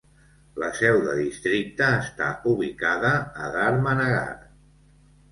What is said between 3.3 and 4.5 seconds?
a Dharmanagar.